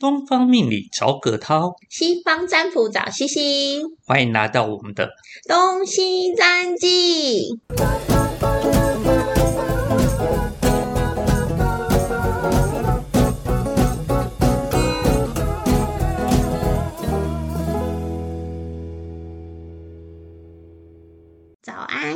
[0.00, 5.10] 东方命理找葛涛，西方占卜找西西，欢迎来到我们的
[5.46, 7.48] 东西占记。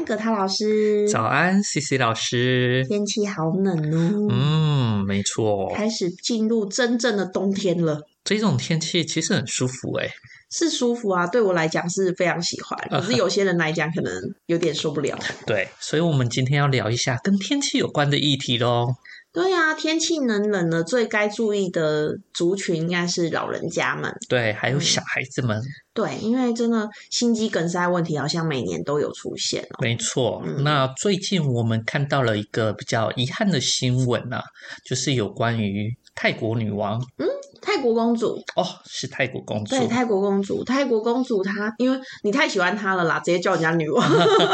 [0.05, 1.09] 安，葛涛老师。
[1.09, 2.85] 早安，C C 老师。
[2.87, 4.29] 天气好冷哦。
[4.31, 8.03] 嗯，没错，开始进入真正的冬天了。
[8.23, 10.09] 这种天气其实很舒服哎，
[10.51, 12.79] 是舒服啊，对我来讲是非常喜欢。
[12.91, 14.13] 可是有些人来讲可能
[14.47, 15.19] 有点受不了。
[15.47, 18.95] 对，所以我们今天要聊一下跟天气有关的议题喽。
[19.35, 24.11] 对啊，天气冷冷了，最该注意的族群应该是老人家们。
[24.29, 25.61] 对，还有小孩子们。
[25.93, 29.79] 对，因为真的心肌梗塞问题好像每年都有出现哦。
[29.81, 34.41] 没错，那最近我们看到了一个比较遗憾的新闻啊，
[34.85, 37.01] 就是有关于泰国女王。
[37.19, 37.27] 嗯。
[37.65, 39.71] 泰国公主哦，是泰国公主。
[39.71, 44.07] 对，泰国公主，泰国公主她，因为你太喜欢她了啦，直接叫人家女王。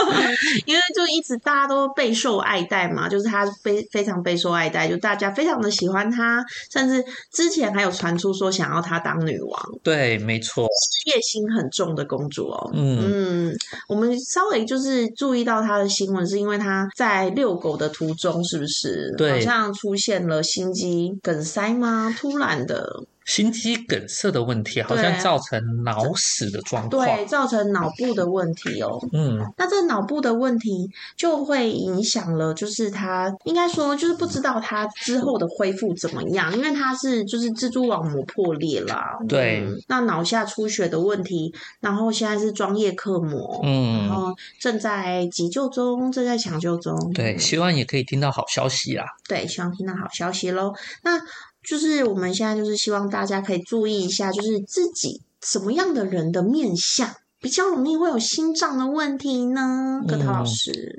[0.64, 9.62] 因为就一直大家都备受爱戴嘛，就是她非非常备受爱戴，就大家非常的喜欢她，甚至之前还有传出说想要她当女王。
[9.82, 12.70] 对，没错，事业心很重的公主哦。
[12.72, 13.54] 嗯嗯，
[13.88, 19.12] 我们稍微就是注意到她的新闻，是因为她在遛狗的途中，是不是？
[19.18, 22.14] 对，好像出现了心肌梗塞吗？
[22.16, 22.99] 突然的。
[23.24, 28.98] 心肌梗塞的问题，好像造成脑死的状况，对，造成脑部的问题哦。
[29.12, 39.16] 嗯，那这脑部的问题就会影响了，就是他应该说就是不知道他之后的恢复怎么样，因为他是就是蜘蛛网膜破裂啦。
[39.28, 46.96] 对，那脑下出血的问题，然后现在是装叶克膜，嗯，然后正在急救中，正在抢救中。
[47.12, 49.04] 对，希望也可以听到好消息啦。
[49.28, 50.72] 对，希望听到好消息喽。
[51.02, 51.20] 那。
[51.62, 60.03] 就是我们现在就是希望大家可以注意一下，就是自己什么样的人的面相比较容易会有心脏的问题呢？
[60.06, 60.98] 葛涛老师，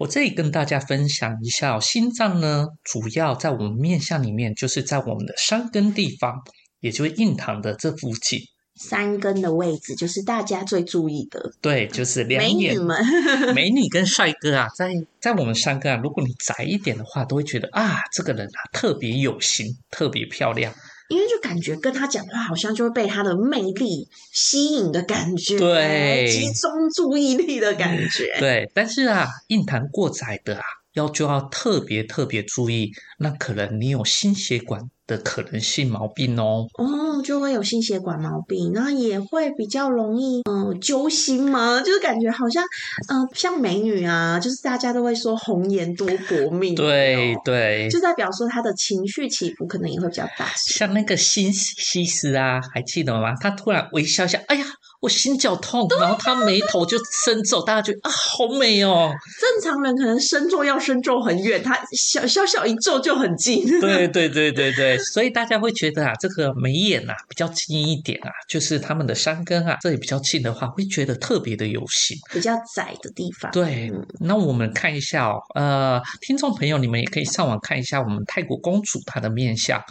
[0.00, 6.42] 我这里跟大家分享一下，心脏呢主要在我们面相里面，就是在我们的山根地方，
[6.80, 8.40] 也就是印堂的这附近。
[8.76, 12.96] 三根的位置就是大家最注意的，对，就是美女们、
[13.54, 20.74] 美女跟帅哥啊，在在我们三根啊，如果你窄一点的话，都会觉得啊，这个人啊特别有型，特别漂亮，
[21.08, 28.70] 因为就感觉跟他讲话，好像就会被他的魅力吸引的感觉，对，集中注意力的感觉，对。
[28.74, 30.62] 但是啊，硬谈过窄的啊，
[30.96, 34.90] 要就要特别特别注意，那可能你有心血管。
[35.06, 41.80] 的可能性毛病哦，哦，就会有心血管毛病，然后也会比较容易，嗯，揪心嘛？
[41.80, 42.64] 就是感觉好像，
[43.08, 50.50] 嗯，像美女啊，就是大家都会说红颜多薄命，对对，就代表说她的情绪起伏可能也会比较大。
[50.56, 53.36] 像那个西西斯啊，还记得吗？
[53.40, 54.66] 她突然微笑一下，哎呀。
[55.00, 59.12] 我心绞痛，然后他眉头就深皱，大家觉得啊，好美哦。
[59.40, 63.64] 正常人可能深皱要深皱很远，他小小小一皱就很近。
[63.80, 72.16] 对对对对对，所以大家会觉得啊，这个眉眼啊比较近一点啊，就是他们的山根啊这里比较近的话，会觉得特别的有型。
[72.32, 73.50] 比较窄的地方。
[73.52, 79.82] 对，那我们看一下哦，呃，听众朋友，你们也可以上网看一下我们泰国公主她的面相。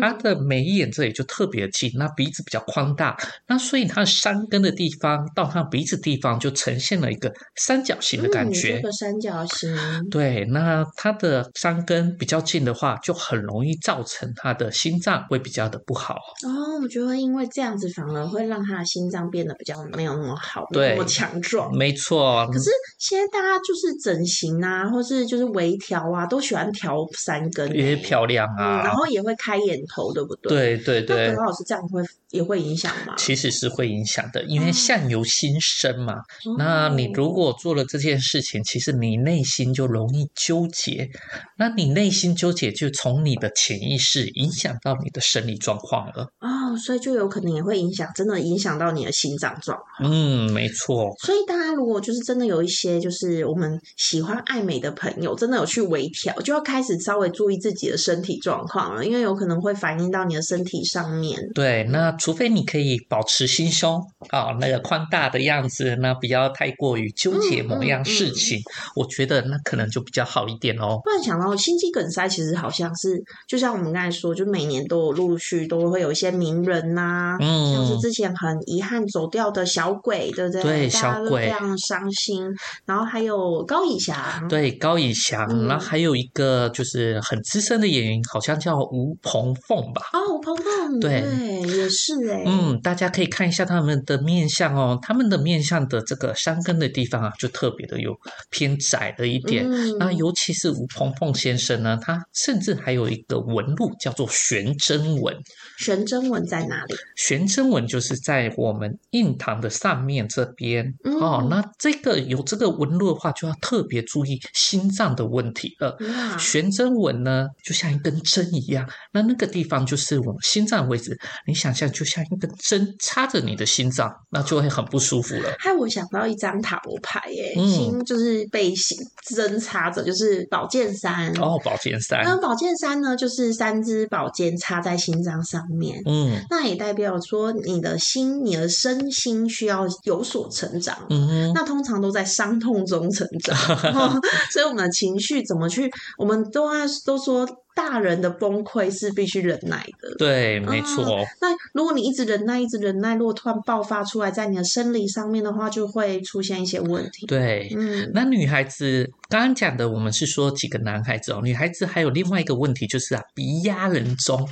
[0.00, 3.16] 他的眉眼这里就特别近，那鼻子比较宽大，
[3.46, 8.76] 那所以他的山根的地方到他鼻子地方就呈现了一个三角形的感觉。
[8.76, 9.74] 这个三角形。
[10.10, 16.14] 对，那他的山根比较近的话，就很容易造成他的心脏会比较的不好。
[16.44, 21.74] 哦，我觉得因为这样子反而会让他的心脏变得比较没有那么好，那么强壮。
[21.76, 22.46] 没错。
[22.52, 29.72] 可是现在大家就是整形啊，或是就是微调啊，都喜欢调山根，因为漂亮啊，然后也会开眼。
[29.76, 30.76] 点头对不对？
[30.76, 31.28] 对对对。
[31.28, 33.14] 那葛老师这样会也会影响吗？
[33.16, 36.16] 其实是会影响的，因为相由心生嘛。
[36.58, 41.08] 那你如果做了这件事情，其实你内心就容易纠结。
[41.56, 46.28] 那你内心纠结，就从你的潜意识影响到你的生理状况了。
[46.40, 50.10] 哦，所以就有可能也会影响，真的影响到你的心脏状况。
[50.10, 51.14] 嗯，没错。
[51.24, 59.52] 所以大家如果就是真的有一些就是我们喜欢爱美的朋友，真的有去微调，就要开始稍微注意自己的身体状况了，因为有可能。
[59.62, 61.38] 会反映到你的身体上面。
[61.54, 68.60] 对，那除非你可以保持心胸啊，那个宽大的样子，那不要太过于纠结某样事情，
[68.94, 71.00] 我觉得那可能就比较好一点哦。
[71.02, 80.62] 突然想到，心肌梗塞其实好像是，就像我们刚才说，就每年都有陆续都会有一些名名人呐，嗯，像是之前很遗憾走掉的小鬼，对不对？
[80.62, 82.46] 对，小鬼非常伤心。
[82.84, 85.46] 然后还有高以翔，对，高以翔。
[85.66, 90.02] 然后还有一个就是很资深的演员，好像叫吴鹏凤吧？
[90.12, 91.22] 哦，吴鹏凤，对，
[91.62, 92.44] 也是哎。
[92.46, 98.16] 嗯，大家可以看一下他们的面相哦，他们的面相的这个山根的地方啊，就特别的有
[98.50, 99.66] 偏窄了一点。
[99.98, 105.36] 那尤其是吴鹏凤先生呢，他甚至还有一个纹路叫做悬针纹。
[105.78, 106.94] 悬针纹在哪里？
[107.16, 111.46] 悬针纹就是在我们印堂的上面这边哦。
[111.50, 115.96] 那这个有这个纹路的话，就要特别注意心脏的问题了。
[116.38, 121.18] 悬针纹呢，就像一根针一样，那那个地方就是我们心脏位置。
[121.46, 125.54] 你想象就像一根针插着你的心脏，那就会很不舒服了。
[125.58, 128.98] 害我想到一张塔罗牌耶，心就是被心
[129.34, 132.22] 针插着，就是宝剑三哦，宝剑三。
[132.24, 136.00] 那宝剑三呢，就是三支宝剑插在心脏上面。
[136.06, 140.96] 嗯，那也代表说你的心、你的身心需要有所成长。
[141.10, 143.56] 嗯，那通常都在伤痛中成长
[144.52, 147.48] 所以我们的情绪怎么去，我们都要都说。
[147.74, 151.24] 大人的崩溃是必须忍耐的，对，没错。
[151.40, 157.26] 那如果你一直忍耐，一直忍耐，如果突然爆发出来，在你的生理上面的话，就会出现一些问题。
[157.26, 164.48] 对，嗯，那女孩子刚刚讲的，我们是说几个男孩子哦，女孩子还有另外一个问题就是啊，鼻压人中。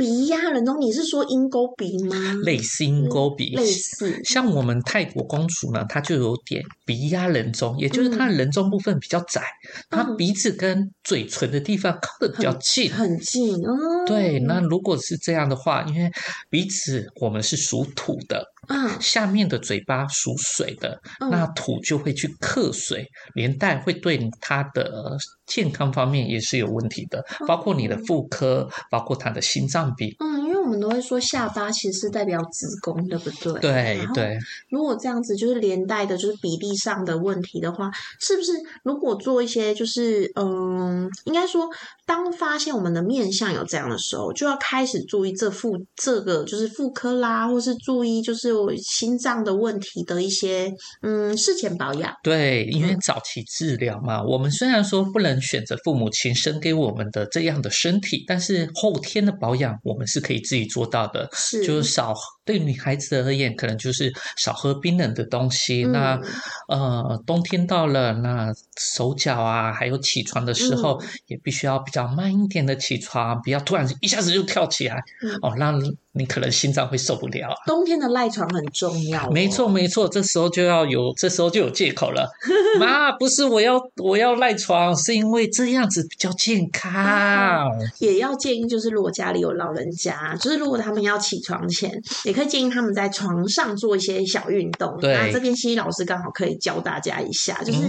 [0.00, 2.16] 鼻压人中，你是说鹰钩鼻吗？
[2.42, 4.18] 类似鹰钩鼻，类似。
[4.24, 9.42] 像我们泰国公主呢，她就有点鼻压人中，也就是她的人中部分比较窄，
[9.90, 13.56] 她鼻子跟嘴唇的地方靠的比较近，很近。
[13.56, 13.76] 哦。
[14.06, 16.10] 对，那如果是这样的话，因为
[16.48, 18.42] 鼻子我们是属土的。
[18.68, 23.04] 嗯，下面的嘴巴属水的，那土就会去克水，
[23.34, 30.14] 连带会对它的健康方面也是有问题的，包括你的妇科，包括他的心脏病。
[30.20, 33.60] 嗯，因为我们都会说下巴其实是代表子宫，对不对？
[33.60, 34.38] 对对。
[34.68, 38.52] 如果这样子就是连带的，就是比例上的问题的话，是不是
[38.82, 41.68] 如果做一些就是嗯，应该说。
[42.10, 50.72] 当发现我们的面相有这样的时候，就要开始注意这妇这个就是妇科啦，或是注意就是心脏的问题的一些
[51.02, 52.12] 嗯事前保养。
[52.24, 61.28] 对，因为早期治疗嘛，我们虽然说不能选择父母亲生给我们的这样的身体，但是后天的保养我们是可以自己做到的。
[61.32, 62.12] 是，就是少
[62.50, 65.84] 对女孩子而言，可能就是少喝冰冷的东西。
[65.84, 66.20] 那
[66.68, 72.10] 呃，冬天到了，那手脚啊，还有起床的时候，也必须要比较。
[72.10, 75.00] 慢一点的起床，不要突然一下子就跳起来
[75.42, 75.80] 哦，让
[76.12, 77.54] 你可能心脏会受不了。
[77.66, 82.28] 冬天的赖床很重要，没错没错，这时候就要有，这时候就有借口了。
[82.80, 87.68] 妈，不是我要我要赖床，是因为这样子比较健康。
[87.98, 91.92] 也要建议，就是如果家里有老人家，就是如果他们要起床前，
[92.24, 94.96] 也可以建议他们在床上做一些小运动。
[95.00, 97.80] 对那这边西西老师刚好可以教大家一下，就是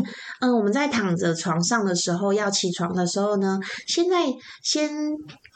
[0.41, 4.17] 嗯，我们在躺着床上的时候，要起床的时候呢，现在
[4.61, 4.91] 先。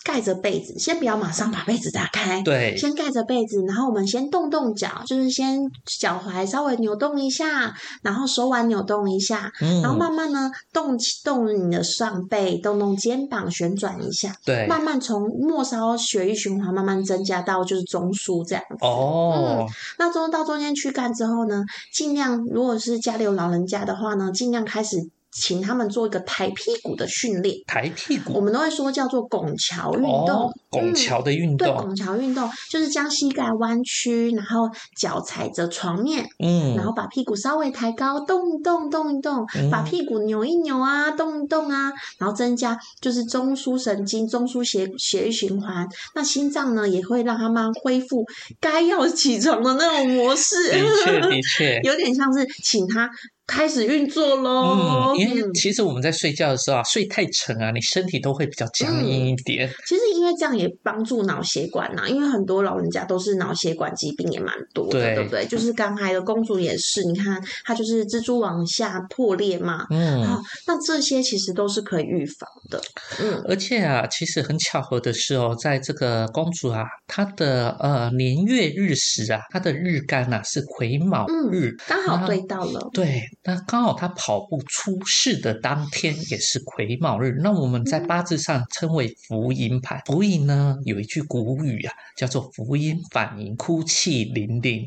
[0.06, 2.44] 盖着被子，先不要马上把被子打开。
[2.44, 5.60] 对，先盖着被子，然后我们先动动脚，就是先
[6.00, 7.74] 脚踝稍微扭动一下，
[8.04, 14.32] 然后手腕扭动一下，然后慢慢呢动动你的上背，动动肩膀，旋转一下。
[14.46, 18.86] 对，慢慢从末梢血液循环慢慢增加到就是中枢这样子。
[18.86, 19.66] 哦，
[19.98, 25.10] 那中到中间躯干之后呢，尽量如果是家里有老人家的话呢，尽量开始。
[25.36, 48.26] 请他们做一个抬屁股的训练，抬屁股，我们都会说叫做拱桥运动，拱桥的运动，对，拱桥运动就是将膝盖弯曲，然后脚踩着床面，嗯，然后把屁股稍微抬高，动一动，动一动，把屁股扭一扭啊，动一动啊，然后增加就是中枢神经、中枢血血液循环，那心脏呢也会让他们恢复
[48.62, 53.10] 该要起床的那种模式，的确，的确， 有点像是请他。
[53.48, 55.14] 开始运作喽！
[55.14, 59.70] 嗯，因为其实我们在睡觉的时候啊，睡太沉啊，你身体都会比较僵硬一点。
[59.88, 65.46] 其实因为这样也帮助脑血管呐，因为很多老人家都是脑血管疾病也蛮多的，对不对？
[65.46, 70.22] 就是刚才的公主也是，你看她就是蜘蛛网下破裂嘛，嗯，
[70.66, 72.82] 那这些其实都是可以预防的。
[73.22, 83.22] 嗯，而且啊，其实很巧合的是哦，在这个公主啊，她的呃年月日时啊，她的日干呐是癸卯日，刚好对到了，对。
[83.48, 90.02] 那刚好他跑步出事的当天也是癸卯日，那我们在八字上称为福音牌。
[90.08, 94.84] 福音呢有一句古语啊，叫做“福音反应哭泣淋淋”。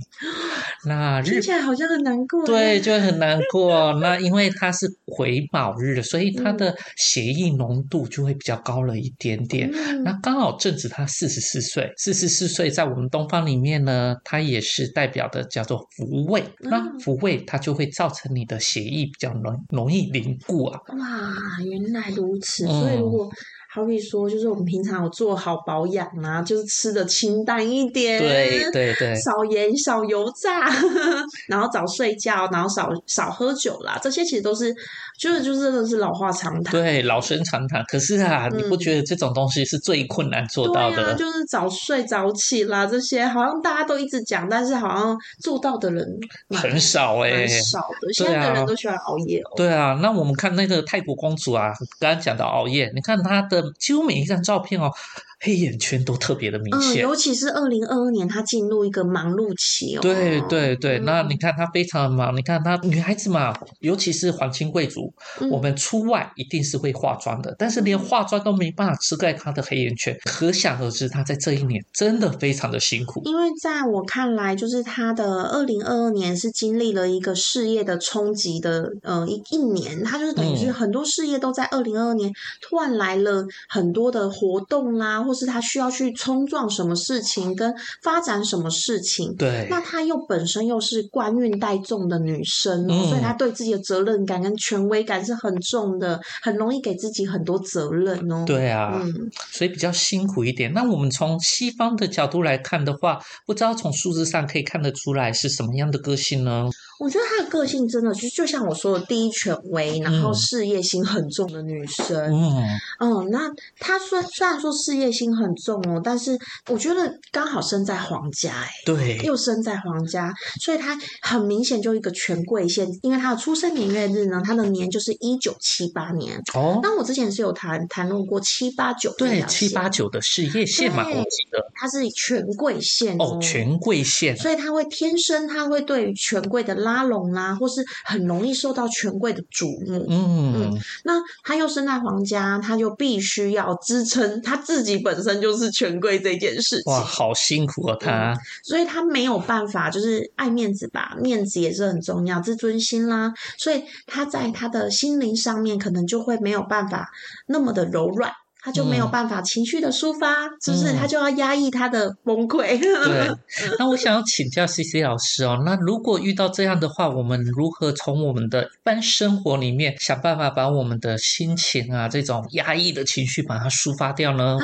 [0.84, 2.44] 那 听起来好像很难过。
[2.46, 3.92] 对， 就会很难过。
[4.00, 9.70] 那因为它是癸卯日，所以它的血液浓度就会比较高了一点点。
[10.04, 16.42] 那刚好正值他四十四岁，四十四岁在我们东方里面呢，它也是代表的叫做福位。
[16.60, 20.80] 那福位它就会造成你的血液比较容容易凝固啊。
[20.96, 22.66] 哇，原来如此。
[22.66, 23.28] 所以如果
[23.70, 30.68] 好比说，就是我们平常有做好保养啊，就是吃的清淡一点，对对对，少盐少油炸，
[31.48, 34.74] 然后早睡觉，然后少少喝酒啦，这些其实都是，
[35.20, 37.84] 就是就是真的是老话常谈，对老生常谈。
[37.84, 41.14] 可是啊，你不觉得这种东西是最困难做到的？
[41.14, 46.04] 就是早睡早起啦，这些好像大家都一直讲，但是好像做到的人
[46.50, 48.12] 很少哎，很少的。
[48.14, 49.50] 现在的人都喜欢熬夜哦。
[49.56, 51.70] 对啊，那我们看那个泰国公主啊，
[52.00, 53.72] 刚刚讲到熬夜，你看她的。
[53.72, 54.90] 几乎每一张照片哦。
[55.40, 60.00] 黑眼圈都特别的明显，尤其是二零二二年，她进入一个忙碌期哦。
[60.00, 65.12] 对对对，那你看她非常的忙，你看她女孩子嘛，尤其是皇亲贵族，
[65.50, 73.22] 我们出外一定是会化妆的，但是连化妆都没办法遮盖她的黑眼圈，可想而知，她在这一年真的非常的辛苦。
[73.24, 85.27] 因为在我看来，就是她的二零二二年是经历了一个事业的冲击的，呃，一一年，她就是等于是很多事业都在二零二二年突然来了很多的活动啦。
[85.28, 89.34] 或是他需要去冲撞什么事情，跟发展什么事情？
[89.36, 98.44] 对，那他又本身又是官运带重的女生哦，所以她对自己的责任感跟权威感是很重的，很容易给自己很多责任哦。
[98.46, 100.72] 对啊，嗯，所以比较辛苦一点。
[100.72, 106.70] 那我们从西方的角度来看的话，不知道从数字上可以看得出来是什么样的个性呢？
[106.98, 112.16] 我觉得她的个性真的就就像我说的第一权威，然后事业心很重的女生。
[112.32, 112.64] 嗯
[112.98, 116.36] 嗯，那她虽虽然说事业心很重哦，但是
[116.68, 122.88] 我觉得刚好生在皇家，哎，对，又生在皇家，所以她很明显就一个权贵线。
[123.02, 126.42] 因为她的出生年月日呢，她的年就是一九七八年。
[126.54, 136.87] 哦，那我之前是有谈谈论过七八九对七八九的事业线嘛，我记得她是权贵线哦，权贵线，所以她会天生她会对于权贵的。
[136.88, 140.06] 拉拢啦，或是很容易受到权贵的瞩目。
[140.08, 146.92] 嗯嗯，那他又生在皇家，他就必须要支撑他自己本身就是权贵这件事情。
[146.92, 148.34] 哇，好辛苦啊他！
[148.62, 153.32] 所以他没有办法，就是爱面子吧，面子也是很重要，自尊心啦。
[153.58, 157.10] 所以他在他的心灵上面，可能就会没有办法
[157.46, 158.32] 那么的柔软。
[158.68, 160.92] 他就没有办法情绪的抒发，是不是？
[160.92, 162.78] 他就要压抑他的崩溃。
[162.78, 163.30] 对，
[163.78, 174.58] 那我想要请教 C C 老师哦，那如果遇到这样的话，我们如何从我们的一般生活里面想办法把我们的心情啊，这种压抑的情绪把它抒发掉呢？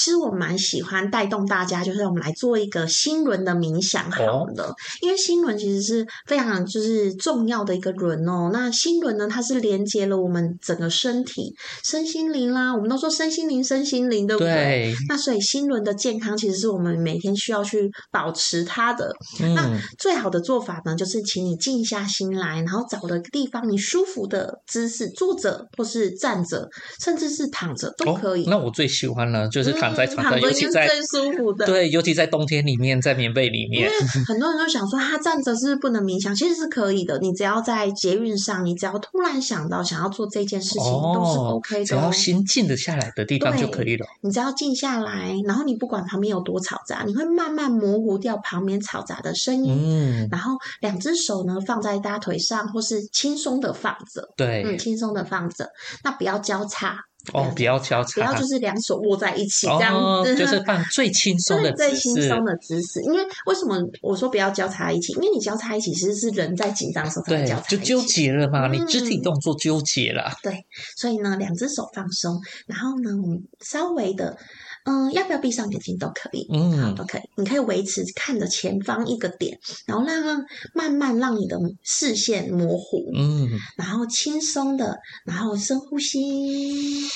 [0.00, 4.74] 其实我蛮喜欢带动大家，就是我们来做一个心轮的冥想好了。
[5.02, 8.48] 因为心轮其实是非常就是重要的一个轮哦。
[8.50, 11.54] 那心轮呢，它是连接了我们整个身体、
[11.84, 12.74] 身心灵啦。
[12.74, 14.94] 我们都说身心灵、身心灵，对不对？
[15.10, 19.12] 那所以心轮的健康，其实是我们每天需要去保持它的。
[19.54, 26.66] 那最好的做法呢，就是请你静下心来，然后找个地方你舒服的姿势，坐着或是站着，
[27.04, 28.46] 甚至是躺着都可以。
[28.48, 29.74] 那我最喜欢呢，就是。
[29.80, 33.82] 躺在床上，尤其在最舒服的，对，尤其在冬天里面，在棉被里面。
[33.82, 33.92] 因为
[34.26, 36.34] 很多人都想说，他站着是不能冥想？
[36.34, 37.18] 其实是可以的。
[37.18, 41.84] 你只要在捷运上，你只要突然想到想要做这件事情，都是 OK 的。
[41.84, 44.06] 只要心静得下来的地方就可以了。
[44.22, 49.76] 你只要静下来，然后你不管旁边有多嘈杂，你会慢慢模糊掉旁边嘈杂的声音。
[49.76, 54.28] 嗯，然后两只手呢放在大腿上，或是轻松的放着。
[54.36, 55.68] 对，嗯，轻松的放着，
[56.04, 56.96] 那不要交叉。
[57.32, 63.00] 哦，不要交叉，不要就是两手握在一起这样子， 就是 放最轻松的最轻松的姿势。
[63.02, 65.12] 因为为什么我说不要交叉一起？
[65.14, 70.32] 因为你交叉一起，其实是人在紧张的时候才交叉，就纠结了嘛，你肢体动作纠结了。
[70.42, 70.64] 对，
[70.96, 74.36] 所以呢，两只手放松，然后呢，我们稍微的。
[74.84, 77.20] 嗯，要不要闭上眼睛都可以，嗯，好，都可以。
[77.36, 83.46] 你可以维持看着前方一个点，然后让慢慢让你的视线模糊，嗯，
[83.76, 84.96] 然后轻松的，
[85.26, 87.06] 然后深呼吸，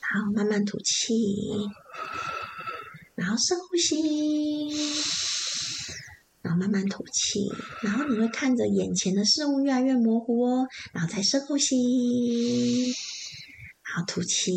[0.00, 1.14] 好，慢慢吐气，
[3.14, 4.68] 然后深呼吸，
[6.40, 7.50] 然后慢慢吐气，
[7.82, 12.94] 然后你会看着眼前的事物越来越模糊哦，然后再深呼吸，
[13.82, 14.52] 好，吐气。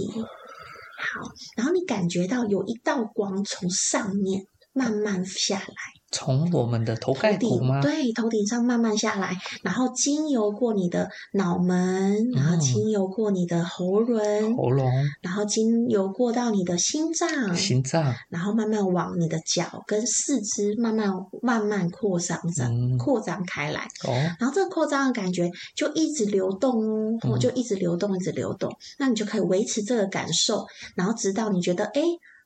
[1.04, 6.01] 好，然后你感觉到有一道光从上面慢慢下来。
[6.12, 7.82] 从我们的头盖骨吗？
[7.82, 14.92] 对，头顶上慢慢下来，然后经由过你的脑门，然后经由过你的喉咙，喉咙，
[15.22, 21.10] 然后经由过到你的心脏，心脏，然后慢慢往你的脚跟四肢慢慢
[21.42, 23.88] 慢慢扩张张扩张开来。
[24.06, 28.76] 哦，然后这个扩张的感觉就一直流动哦，就一直流动，一直流动。
[29.00, 32.02] 那你就可以维持这个感受，然后直到你觉得哎。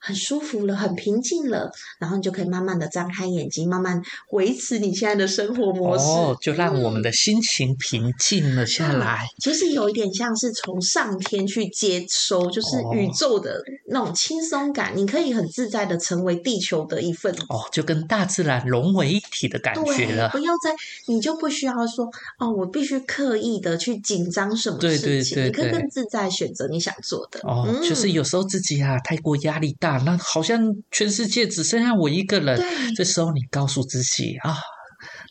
[0.05, 3.99] 很舒服了，很平静了，然后你就可以慢慢的张开眼睛，慢慢
[4.33, 6.03] 维持你现在的生活模式。
[6.03, 9.25] 哦，就让我们的心情平静了下来。
[9.39, 14.95] 其实有一点像是从上天去接收，就是宇宙的那种轻松感。
[14.95, 17.33] 你可以很自在的成为地球的一份。
[17.49, 20.29] 哦，就跟大自然融为一体的感觉了。
[20.29, 20.75] 不要再，
[21.07, 22.07] 你就不需要说
[22.37, 25.45] 哦，我必须刻意的去紧张什么事情。
[25.45, 27.39] 你可以更自在选择你想做的。
[27.41, 29.94] 哦，就是有时候自己啊太过压力大。
[30.03, 30.61] 那好像
[30.91, 32.59] 全世界只剩下我一个人，
[32.95, 34.57] 这时候你告诉自己啊。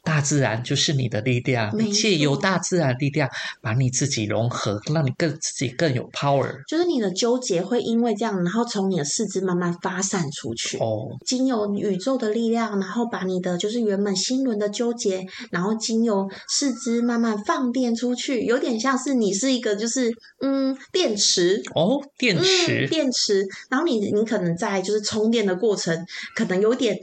[0.04, 3.28] 大自然就是你的力量，借由大自然力量
[3.62, 6.62] 把你自己融合，让你更自己更有 power。
[6.68, 10.76] 就是你的纠结会因为这样，然后从你的四肢慢慢发散出去。
[10.78, 26.94] 哦，经由宇宙的力量，然后把你的就是原本心轮的纠结，然后经由四肢慢慢放电出去，有点像是你是一个就是嗯电池哦，电池电池，然后你你可能在就是充电的过程，可能有点。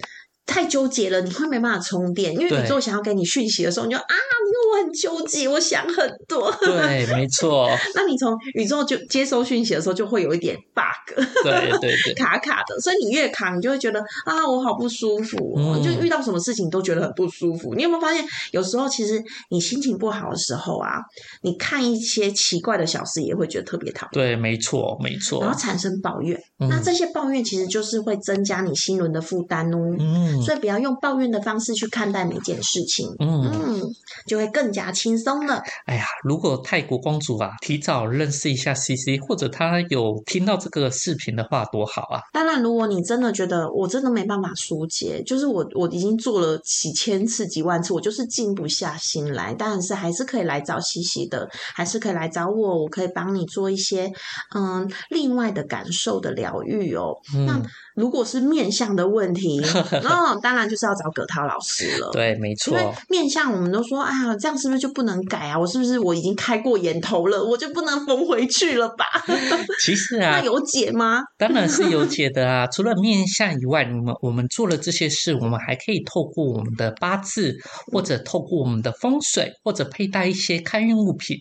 [0.46, 6.52] 太纠结了，你会没办法充电，因为宇宙想要给你讯息的时候，你就啊，你说我很纠结，我想很多。
[6.62, 7.70] 对，没错。
[7.96, 12.78] 那你从宇宙就接收讯息的时候，就会有一点 bug，对对对， 卡卡的。
[12.82, 17.74] 所以你越卡，你就会觉得啊，我好不舒服，就遇到什么事情都觉得很不舒服。
[17.76, 21.00] 你有没有发现，有时候其实你心情不好的时候啊，
[21.44, 24.10] 你看一些奇怪的小事，也会觉得特别讨厌。
[24.12, 25.40] 对，没错，没错。
[25.42, 29.96] 然后产生抱怨，那这些抱怨其实就是会增加你心轮的负担哦。
[29.98, 30.31] 嗯。
[30.44, 33.82] 所以不要用抱怨的方式去看待每件事情，嗯，
[34.28, 35.62] 就会更加轻松了。
[35.86, 42.22] 哎呀，如果泰国公主啊提早认识一下 C C，或者她有听到这个视频的话，多好啊！
[42.32, 54.12] 当然，如果你真的觉得我真的没办法疏解，就是我我已经做了几千次、几万次，我就是静不下心来，当然是还是可以来找 C C 的，还是可以来找我，我可以帮你做一些
[54.56, 57.16] 嗯另外的感受的疗愈哦。
[57.48, 57.62] 那
[57.96, 59.62] 如果是面相的问题，
[60.04, 62.10] 那当然就是要找葛涛老师了。
[62.12, 62.78] 对，没错。
[62.78, 65.60] 因为面相，我们都说，啊，这样是不是就不能改啊？
[65.60, 69.06] 我是不是我已经开过眼头了，我就不能缝回去了吧？
[69.84, 71.22] 其实啊，那有解吗？
[71.38, 72.68] 当然是有解的啊！
[72.68, 77.58] 除了面相以外，我们我们做了这些事，我们还可以透过我们的八字，
[77.92, 81.38] 或者透过我们的风水，或者佩戴一些开运物品。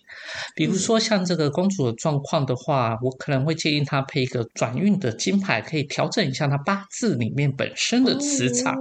[0.55, 8.75] 比如说像这个公主的状况的话，我可能会建议她配一个转运的金牌，可以调整一下她八字里面本身的磁场。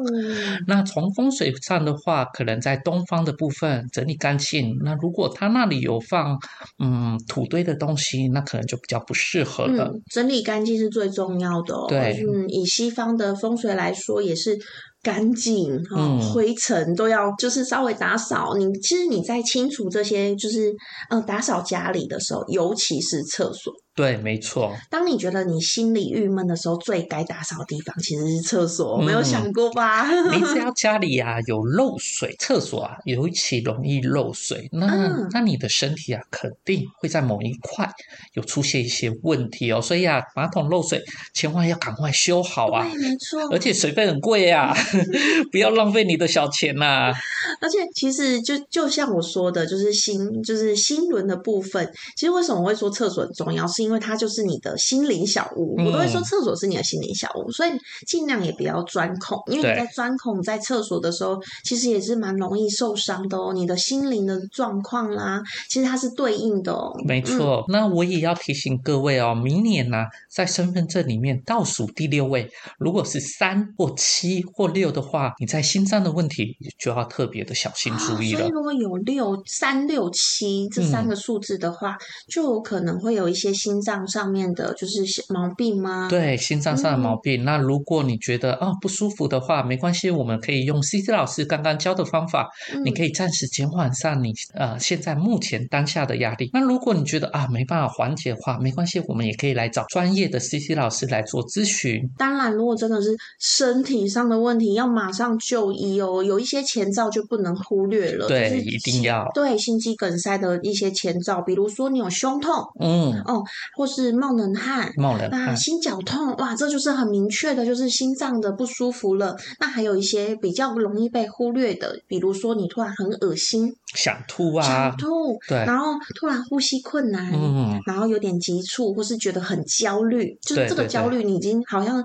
[0.66, 4.76] 那从风水上的话，可能在东方的部分整理干净。
[4.82, 6.38] 那如果它那里有放
[6.78, 9.92] 嗯土堆的东西，那可能就比较不适合了。
[10.10, 11.74] 整理干净是最重要的。
[11.88, 14.56] 对，嗯，以西方的风水来说，也是
[15.02, 18.56] 干净哈，灰尘都要就是稍微打扫。
[18.56, 20.72] 你其实你在清除这些就是
[21.10, 23.72] 嗯打扫家里的时候，尤其是厕所。
[24.00, 24.74] 对，没错。
[24.88, 30.10] 当你觉得你心里郁闷的时候，最该打扫的地方其实是厕所，没有想过吧？
[30.32, 37.86] 你只要 家里啊有漏水，厕所啊尤其容易漏水，那那你的身体啊肯定会在某一块
[38.32, 39.82] 有出现一些问题哦。
[39.82, 41.02] 所以啊，马桶漏水
[41.34, 42.88] 千万要赶快修好啊！
[42.90, 43.48] 对，没错。
[43.50, 44.74] 而且水费很贵啊，
[45.52, 47.12] 不要浪费你的小钱呐。
[47.60, 51.92] 而且其实就就像我说的，就是心就是心轮的部分。
[52.16, 55.76] 其实为什么会说厕所很重要，是因为它就是你的心灵小屋。
[55.84, 57.70] 我都会说厕所是你的心灵小屋，所以
[58.06, 63.52] 尽量也不要钻孔，因为你在钻孔在厕所的时候，其实也是蛮容易受伤的哦。
[63.54, 66.92] 你的心灵的状况啦，其实它是对应的哦。
[67.04, 78.40] 没错，那我也要提醒各位哦，明年呢，在身份证里面倒数第六位，如果是三或七或六的话，你在心脏的问题就要特别的小心注意了。
[78.40, 81.96] 所以如果有六三六七这三个数字的话，
[82.28, 86.08] 就有可能会有一些心脏上面的就是毛病吗？
[86.08, 87.44] 对，心脏上的毛病。
[87.44, 92.48] 那如果你觉得哦不舒服的话，没关系，我们可以用 C C 老师刚刚教的方法，
[92.84, 96.48] 你可以暂时减缓上你呃现在目前当下的压力。
[96.52, 102.08] 那如果你觉得啊没办法缓解的话，没关系，我们也可以来找专业的 C C 老师来做咨询。
[102.16, 106.24] 当然，如果真的是身体上的问题，要马上就医哦。
[106.24, 107.50] 有一些前兆就不能。
[107.50, 108.28] 能忽略了。
[108.28, 109.28] 对，一定要。
[109.34, 113.42] 对，心肌梗塞的一些前兆，比如说你有胸痛，嗯，哦，
[113.76, 119.36] 或是冒冷汗，冒冷汗，心绞痛，哇，这就是很明确的，就是心脏的不舒服了。
[119.58, 123.74] 那还有一些比较容易被忽略的，比如说你突然很恶心。
[123.96, 132.04] 想吐啊，想吐，对，然后突然呼吸困难，嗯，然后有点急促，或是觉得很焦虑，就是这个焦虑，你已经好像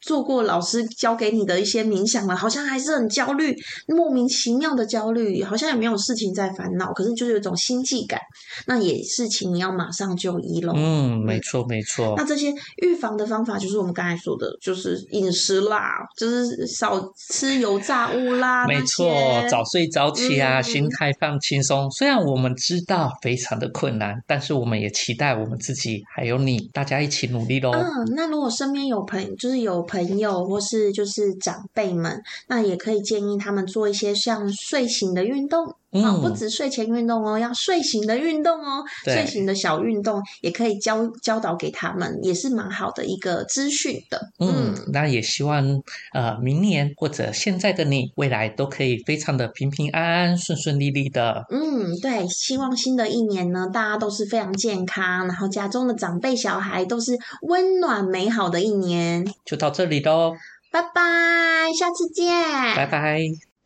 [0.00, 3.56] 做过老师教给你的一些冥想了，好像还是很焦虑，
[3.88, 8.20] 莫名其妙的焦虑，好像也没有事情在烦恼，可是就是有种心悸感，
[8.68, 10.74] 那也是请你要马上就医喽。
[10.76, 10.85] 嗯，
[11.24, 12.14] 没错没错。
[12.16, 19.10] 那这些预防的方法，就是我们刚才说的，就是饮食啦，就是少吃油炸物啦，没错，
[19.50, 21.12] 早睡早起啊，心态。
[21.18, 27.70] 放轻松，虽然我们知道非常的困难，但是我们也期待我们自己还有你，大家一起努力喽。
[27.72, 35.74] 嗯，那如果身边有朋，就是有朋友或是就是长辈们，那也可以建议他们做一些像睡醒的运动。
[36.04, 44.30] 啊，不止睡前运动哦，要睡醒的运动哦，睡醒的小运动也可以教教导给他们，也是蛮好的一个资讯的。
[44.38, 45.64] 嗯，那也希望
[46.12, 51.44] 呃，明年或者现在的你，未来都可以非常的平平安安、顺顺利利的。
[51.50, 59.26] 嗯，对，希望新的一年呢，大家都是非常健康，然后家中的长辈、小孩都是温暖美好的一年。
[59.44, 60.34] 就到这里喽，
[60.70, 62.26] 拜拜，下次见，
[62.74, 63.45] 拜拜。